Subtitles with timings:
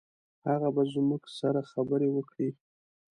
[0.49, 2.49] هغه به زموږ سره خبرې وکړي.